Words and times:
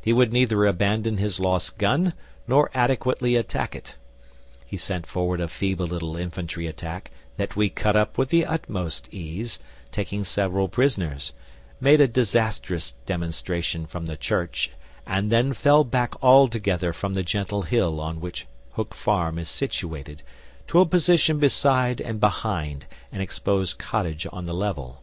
He 0.00 0.12
would 0.12 0.32
neither 0.32 0.64
abandon 0.64 1.16
his 1.16 1.40
lost 1.40 1.76
gun 1.76 2.12
nor 2.46 2.70
adequately 2.72 3.34
attack 3.34 3.74
it. 3.74 3.96
He 4.64 4.76
sent 4.76 5.06
forward 5.08 5.40
a 5.40 5.48
feeble 5.48 5.88
little 5.88 6.16
infantry 6.16 6.68
attack, 6.68 7.10
that 7.36 7.56
we 7.56 7.68
cut 7.68 7.96
up 7.96 8.16
with 8.16 8.28
the 8.28 8.46
utmost 8.46 9.12
ease, 9.12 9.58
taking 9.90 10.22
several 10.22 10.68
prisoners, 10.68 11.32
made 11.80 12.00
a 12.00 12.06
disastrous 12.06 12.94
demonstration 13.06 13.86
from 13.88 14.06
the 14.06 14.16
church, 14.16 14.70
and 15.04 15.32
then 15.32 15.52
fell 15.52 15.82
back 15.82 16.14
altogether 16.22 16.92
from 16.92 17.14
the 17.14 17.24
gentle 17.24 17.62
hill 17.62 18.00
on 18.00 18.20
which 18.20 18.46
Hook 18.74 18.94
Farm 18.94 19.36
is 19.36 19.48
situated 19.50 20.22
to 20.68 20.78
a 20.78 20.86
position 20.86 21.40
beside 21.40 22.00
and 22.00 22.20
behind 22.20 22.86
an 23.10 23.20
exposed 23.20 23.78
cottage 23.78 24.28
on 24.30 24.46
the 24.46 24.54
level. 24.54 25.02